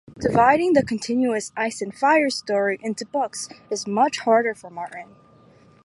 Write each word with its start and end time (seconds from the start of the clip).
Dividing 0.19 0.73
the 0.73 0.83
continuous 0.83 1.51
"Ice 1.55 1.79
and 1.79 1.93
Fire" 1.93 2.31
story 2.31 2.79
into 2.81 3.05
books 3.05 3.47
is 3.69 3.85
much 3.85 4.17
harder 4.21 4.55
for 4.55 4.71
Martin. 4.71 5.15